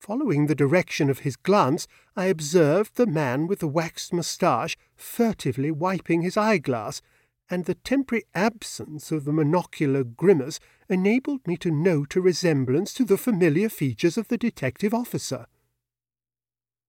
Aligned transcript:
Following 0.00 0.46
the 0.46 0.54
direction 0.54 1.10
of 1.10 1.20
his 1.20 1.36
glance, 1.36 1.86
I 2.16 2.26
observed 2.26 2.96
the 2.96 3.06
man 3.06 3.46
with 3.46 3.58
the 3.58 3.68
waxed 3.68 4.14
moustache 4.14 4.78
furtively 4.96 5.70
wiping 5.70 6.22
his 6.22 6.38
eyeglass, 6.38 7.02
and 7.50 7.66
the 7.66 7.74
temporary 7.74 8.24
absence 8.34 9.12
of 9.12 9.26
the 9.26 9.32
monocular 9.32 10.04
grimace 10.04 10.58
enabled 10.88 11.46
me 11.46 11.58
to 11.58 11.70
note 11.70 12.16
a 12.16 12.22
resemblance 12.22 12.94
to 12.94 13.04
the 13.04 13.18
familiar 13.18 13.68
features 13.68 14.16
of 14.16 14.28
the 14.28 14.38
detective 14.38 14.94
officer. 14.94 15.44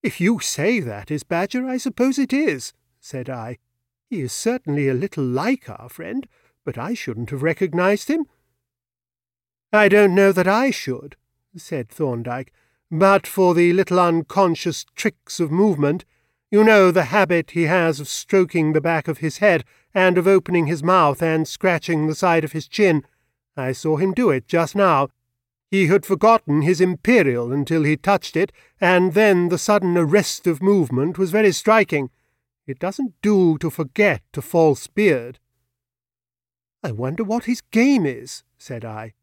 If 0.02 0.22
you 0.22 0.40
say 0.40 0.80
that 0.80 1.12
is 1.12 1.24
Badger, 1.24 1.68
I 1.68 1.76
suppose 1.76 2.18
it 2.18 2.32
is, 2.32 2.72
said 3.02 3.30
I. 3.30 3.58
He 4.10 4.22
is 4.22 4.32
certainly 4.32 4.88
a 4.88 4.94
little 4.94 5.26
like 5.26 5.70
our 5.70 5.90
friend, 5.90 6.28
but 6.64 6.78
I 6.78 6.94
shouldn't 6.94 7.32
have 7.32 7.44
recognized 7.44 8.08
him. 8.08 8.26
I 9.74 9.90
don't 9.90 10.16
know 10.16 10.32
that 10.32 10.48
I 10.48 10.72
should, 10.72 11.18
said 11.58 11.90
Thorndyke, 11.90 12.54
but 12.92 13.26
for 13.26 13.54
the 13.54 13.72
little 13.72 14.00
unconscious 14.00 14.86
tricks 14.96 15.40
of 15.40 15.50
movement. 15.50 16.04
You 16.52 16.66
know 16.66 16.92
the 16.92 17.06
habit 17.06 17.52
he 17.52 17.64
has 17.64 18.02
of 18.02 18.10
stroking 18.10 18.74
the 18.74 18.82
back 18.82 19.08
of 19.08 19.20
his 19.20 19.38
head, 19.38 19.64
and 19.94 20.18
of 20.18 20.28
opening 20.28 20.68
his 20.68 20.84
mouth 20.84 21.24
and 21.24 21.48
scratching 21.48 22.08
the 22.08 22.16
side 22.16 22.44
of 22.44 22.52
his 22.52 22.68
chin. 22.68 23.06
I 23.56 23.72
saw 23.72 23.96
him 23.96 24.14
do 24.14 24.30
it 24.30 24.48
just 24.48 24.76
now. 24.76 25.10
He 25.70 25.88
had 25.88 26.06
forgotten 26.06 26.64
his 26.64 26.82
imperial 26.82 27.54
until 27.54 27.84
he 27.84 27.96
touched 27.96 28.36
it, 28.36 28.52
and 28.82 29.14
then 29.14 29.48
the 29.48 29.58
sudden 29.58 29.98
arrest 29.98 30.46
of 30.46 30.62
movement 30.62 31.18
was 31.18 31.32
very 31.32 31.54
striking. 31.54 32.10
It 32.68 32.78
doesn't 32.78 33.14
do 33.22 33.58
to 33.60 33.70
forget 33.70 34.22
a 34.36 34.42
false 34.42 34.88
beard. 34.88 35.40
I 36.84 36.92
wonder 36.92 37.24
what 37.24 37.46
his 37.46 37.62
game 37.62 38.06
is, 38.06 38.44
said 38.58 38.84
I. 38.84 39.14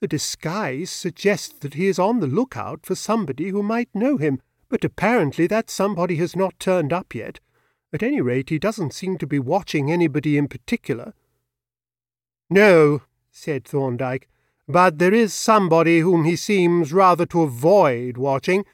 The 0.00 0.08
disguise 0.08 0.90
suggests 0.90 1.58
that 1.60 1.74
he 1.74 1.86
is 1.86 1.98
on 1.98 2.20
the 2.20 2.26
lookout 2.26 2.86
for 2.86 2.94
somebody 2.94 3.48
who 3.48 3.62
might 3.62 3.88
know 3.94 4.16
him, 4.16 4.40
but 4.68 4.84
apparently 4.84 5.46
that 5.48 5.70
somebody 5.70 6.16
has 6.16 6.36
not 6.36 6.60
turned 6.60 6.92
up 6.92 7.14
yet. 7.14 7.40
At 7.92 8.02
any 8.02 8.20
rate, 8.20 8.50
he 8.50 8.58
doesn't 8.58 8.94
seem 8.94 9.18
to 9.18 9.26
be 9.26 9.38
watching 9.38 9.90
anybody 9.90 10.36
in 10.36 10.46
particular. 10.46 11.14
No, 12.50 13.02
said 13.32 13.64
Thorndyke, 13.64 14.28
but 14.68 14.98
there 14.98 15.14
is 15.14 15.32
somebody 15.32 16.00
whom 16.00 16.24
he 16.24 16.36
seems 16.36 16.92
rather 16.92 17.26
to 17.26 17.42
avoid 17.42 18.16
watching. 18.18 18.64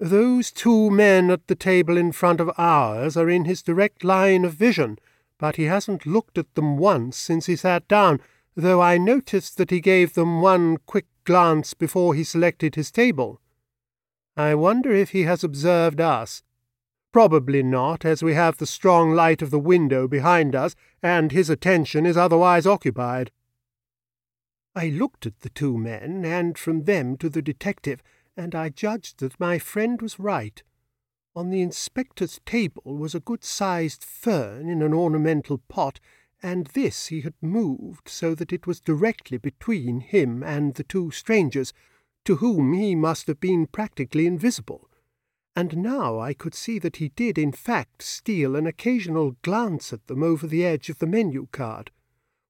Those 0.00 0.50
two 0.50 0.90
men 0.90 1.30
at 1.30 1.46
the 1.46 1.54
table 1.54 1.96
in 1.96 2.12
front 2.12 2.40
of 2.40 2.50
ours 2.58 3.16
are 3.16 3.28
in 3.28 3.44
his 3.44 3.62
direct 3.62 4.02
line 4.02 4.44
of 4.44 4.54
vision, 4.54 4.98
but 5.38 5.56
he 5.56 5.64
hasn't 5.64 6.06
looked 6.06 6.38
at 6.38 6.54
them 6.54 6.78
once 6.78 7.16
since 7.16 7.46
he 7.46 7.54
sat 7.54 7.86
down, 7.86 8.20
though 8.54 8.80
I 8.80 8.98
noticed 8.98 9.56
that 9.56 9.70
he 9.70 9.80
gave 9.80 10.14
them 10.14 10.40
one 10.40 10.76
quick 10.86 11.06
glance 11.24 11.74
before 11.74 12.14
he 12.14 12.24
selected 12.24 12.74
his 12.74 12.90
table. 12.90 13.40
I 14.36 14.54
wonder 14.54 14.92
if 14.92 15.10
he 15.10 15.22
has 15.22 15.44
observed 15.44 16.00
us. 16.00 16.42
Probably 17.12 17.62
not, 17.62 18.04
as 18.04 18.22
we 18.22 18.34
have 18.34 18.56
the 18.56 18.66
strong 18.66 19.12
light 19.12 19.42
of 19.42 19.50
the 19.50 19.58
window 19.58 20.08
behind 20.08 20.54
us, 20.54 20.74
and 21.02 21.30
his 21.30 21.50
attention 21.50 22.06
is 22.06 22.16
otherwise 22.16 22.66
occupied. 22.66 23.30
I 24.74 24.88
looked 24.88 25.26
at 25.26 25.40
the 25.40 25.50
two 25.50 25.76
men, 25.76 26.24
and 26.24 26.56
from 26.56 26.84
them 26.84 27.18
to 27.18 27.28
the 27.28 27.42
detective, 27.42 28.02
and 28.34 28.54
I 28.54 28.70
judged 28.70 29.20
that 29.20 29.38
my 29.38 29.58
friend 29.58 30.00
was 30.00 30.18
right. 30.18 30.62
On 31.36 31.50
the 31.50 31.60
inspector's 31.60 32.40
table 32.46 32.96
was 32.96 33.14
a 33.14 33.20
good-sized 33.20 34.02
fern 34.02 34.70
in 34.70 34.80
an 34.80 34.94
ornamental 34.94 35.58
pot, 35.68 36.00
and 36.42 36.66
this 36.68 37.06
he 37.06 37.20
had 37.20 37.34
moved 37.40 38.08
so 38.08 38.34
that 38.34 38.52
it 38.52 38.66
was 38.66 38.80
directly 38.80 39.38
between 39.38 40.00
him 40.00 40.42
and 40.42 40.74
the 40.74 40.84
two 40.84 41.10
strangers, 41.10 41.72
to 42.24 42.36
whom 42.36 42.72
he 42.72 42.94
must 42.94 43.26
have 43.26 43.40
been 43.40 43.66
practically 43.66 44.26
invisible. 44.26 44.88
And 45.54 45.78
now 45.78 46.18
I 46.18 46.34
could 46.34 46.54
see 46.54 46.78
that 46.78 46.96
he 46.96 47.10
did 47.10 47.36
in 47.36 47.52
fact 47.52 48.02
steal 48.02 48.56
an 48.56 48.66
occasional 48.66 49.36
glance 49.42 49.92
at 49.92 50.06
them 50.06 50.22
over 50.22 50.46
the 50.46 50.64
edge 50.64 50.88
of 50.88 50.98
the 50.98 51.06
menu 51.06 51.48
card. 51.52 51.90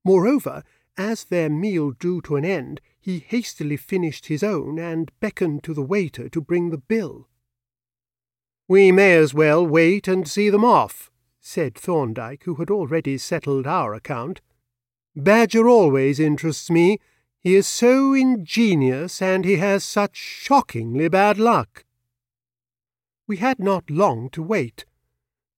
Moreover, 0.05 0.63
as 0.97 1.25
their 1.25 1.49
meal 1.49 1.93
drew 1.93 2.21
to 2.23 2.37
an 2.37 2.45
end, 2.45 2.81
he 3.01 3.19
hastily 3.19 3.77
finished 3.77 4.27
his 4.27 4.43
own 4.43 4.79
and 4.79 5.11
beckoned 5.21 5.65
to 5.65 5.75
the 5.75 5.83
waiter 5.83 6.29
to 6.29 6.41
bring 6.41 6.71
the 6.71 6.79
bill. 6.79 7.29
We 8.69 8.93
may 8.93 9.15
as 9.15 9.35
well 9.35 9.67
wait 9.67 10.07
and 10.07 10.29
see 10.29 10.49
them 10.49 10.65
off, 10.65 11.11
said 11.45 11.75
Thorndyke, 11.75 12.45
who 12.45 12.55
had 12.55 12.71
already 12.71 13.19
settled 13.19 13.67
our 13.67 13.95
account. 13.95 14.41
Badger 15.17 15.69
always 15.69 16.21
interests 16.21 16.71
me. 16.71 16.99
He 17.41 17.57
is 17.57 17.67
so 17.67 18.15
ingenious, 18.15 19.21
and 19.21 19.45
he 19.45 19.57
has 19.57 19.85
such 19.85 20.17
shockingly 20.17 21.09
bad 21.09 21.39
luck. 21.39 21.85
We 23.27 23.39
had 23.39 23.59
not 23.59 23.91
long 23.91 24.31
to 24.31 24.43
wait. 24.43 24.85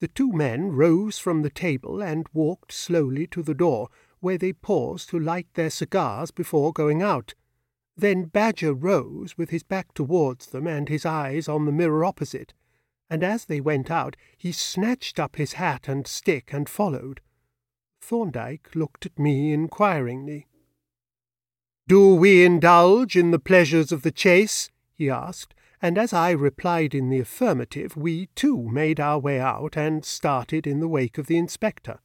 The 0.01 0.09
two 0.09 0.33
men 0.33 0.73
rose 0.73 1.19
from 1.19 1.43
the 1.43 1.51
table 1.51 2.03
and 2.03 2.27
walked 2.33 2.73
slowly 2.73 3.27
to 3.29 3.43
the 3.43 3.55
door, 3.55 3.91
where 4.21 4.39
they 4.39 4.55
paused 4.55 5.11
to 5.11 5.21
light 5.21 5.49
their 5.53 5.71
cigars 5.71 6.31
before 6.31 6.73
going 6.73 7.03
out. 7.03 7.35
Then 7.95 8.25
Badger 8.25 8.73
rose 8.73 9.37
with 9.37 9.51
his 9.51 9.63
back 9.63 9.93
towards 9.93 10.47
them 10.47 10.67
and 10.67 10.89
his 10.89 11.05
eyes 11.05 11.47
on 11.47 11.67
the 11.67 11.73
mirror 11.73 12.07
opposite 12.07 12.55
and 13.15 13.23
as 13.23 13.45
they 13.45 13.61
went 13.61 13.93
out 13.93 14.17
he 14.37 14.51
snatched 14.51 15.21
up 15.21 15.37
his 15.37 15.53
hat 15.53 15.87
and 15.87 16.05
stick 16.05 16.53
and 16.53 16.69
followed. 16.69 17.21
Thorndyke 18.01 18.75
looked 18.75 19.07
at 19.07 19.17
me 19.21 19.53
inquiringly. 19.53 20.49
Do 21.87 22.17
we 22.17 22.45
indulge 22.45 23.15
in 23.15 23.31
the 23.31 23.39
pleasures 23.39 23.93
of 23.93 24.03
the 24.03 24.11
chase? 24.11 24.69
he 24.93 25.09
asked, 25.09 25.55
and 25.81 25.97
as 25.97 26.13
I 26.13 26.33
replied 26.33 26.93
in 26.93 27.09
the 27.09 27.21
affirmative, 27.21 27.97
we 27.97 28.31
too 28.35 28.69
made 28.69 28.99
our 28.99 29.21
way 29.21 29.39
out 29.39 29.77
and 29.77 30.05
started 30.05 30.67
in 30.67 30.81
the 30.81 30.89
wake 30.89 31.17
of 31.17 31.29
the 31.29 31.39
inspector. 31.39 32.01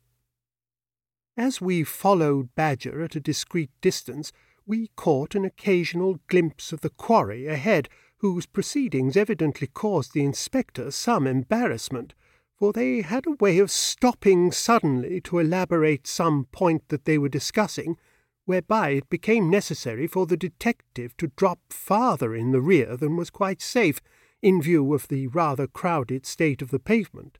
As 1.35 1.59
we 1.59 1.83
followed 1.83 2.53
Badger 2.53 3.01
at 3.01 3.15
a 3.15 3.19
discreet 3.19 3.71
distance, 3.81 4.31
we 4.67 4.91
caught 4.95 5.33
an 5.33 5.43
occasional 5.43 6.19
glimpse 6.27 6.71
of 6.71 6.81
the 6.81 6.91
quarry 6.91 7.47
ahead, 7.47 7.89
whose 8.19 8.45
proceedings 8.45 9.15
evidently 9.17 9.67
caused 9.67 10.13
the 10.13 10.23
inspector 10.23 10.91
some 10.91 11.25
embarrassment, 11.25 12.13
for 12.57 12.73
they 12.73 13.01
had 13.01 13.25
a 13.25 13.35
way 13.39 13.59
of 13.59 13.71
stopping 13.71 14.51
suddenly 14.51 15.21
to 15.21 15.39
elaborate 15.39 16.05
some 16.05 16.45
point 16.51 16.83
that 16.89 17.05
they 17.05 17.17
were 17.17 17.29
discussing, 17.29 17.97
whereby 18.45 18.89
it 18.89 19.09
became 19.09 19.49
necessary 19.49 20.07
for 20.07 20.25
the 20.25 20.35
detective 20.35 21.15
to 21.15 21.31
drop 21.37 21.59
farther 21.69 22.35
in 22.35 22.51
the 22.51 22.61
rear 22.61 22.97
than 22.97 23.15
was 23.15 23.29
quite 23.29 23.61
safe, 23.61 24.01
in 24.41 24.61
view 24.61 24.93
of 24.93 25.07
the 25.07 25.27
rather 25.27 25.67
crowded 25.67 26.25
state 26.25 26.61
of 26.61 26.71
the 26.71 26.79
pavement. 26.79 27.37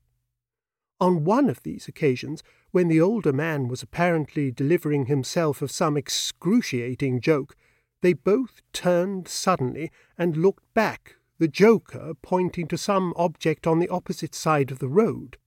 On 1.02 1.24
one 1.24 1.50
of 1.50 1.64
these 1.64 1.88
occasions, 1.88 2.44
when 2.72 2.88
the 2.88 3.02
older 3.02 3.34
man 3.34 3.68
was 3.68 3.82
apparently 3.82 4.52
delivering 4.52 5.06
himself 5.06 5.62
of 5.62 5.72
some 5.72 5.98
excruciating 5.98 7.22
joke, 7.22 7.56
they 8.02 8.14
both 8.14 8.62
turned 8.74 9.28
suddenly 9.28 9.92
and 10.18 10.38
looked 10.38 10.74
back, 10.74 11.16
the 11.38 11.48
joker 11.48 12.14
pointing 12.22 12.68
to 12.68 12.78
some 12.78 13.14
object 13.16 13.66
on 13.66 13.80
the 13.80 13.90
opposite 13.90 14.36
side 14.36 14.72
of 14.72 14.80
the 14.80 14.90
road. 14.90 15.38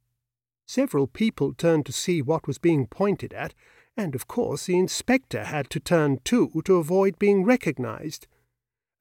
Several 0.67 1.07
people 1.07 1.53
turned 1.53 1.87
to 1.87 1.93
see 1.93 2.23
what 2.23 2.47
was 2.47 2.59
being 2.59 2.87
pointed 2.87 3.33
at, 3.33 3.55
and 3.97 4.15
of 4.15 4.27
course 4.27 4.67
the 4.67 4.79
inspector 4.79 5.45
had 5.45 5.69
to 5.71 5.81
turn 5.81 6.19
too 6.25 6.63
to 6.65 6.77
avoid 6.77 7.19
being 7.19 7.45
recognized. 7.45 8.27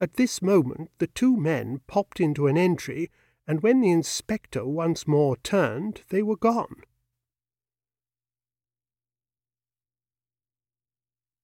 At 0.00 0.14
this 0.14 0.42
moment 0.42 0.90
the 0.98 1.06
two 1.06 1.36
men 1.36 1.80
popped 1.86 2.20
into 2.20 2.46
an 2.46 2.58
entry, 2.58 3.10
and 3.46 3.62
when 3.62 3.80
the 3.80 3.90
inspector 3.90 4.66
once 4.66 5.06
more 5.06 5.36
turned, 5.38 6.02
they 6.10 6.22
were 6.22 6.36
gone. 6.36 6.82